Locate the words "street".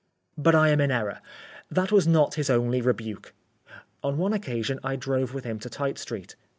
5.99-6.35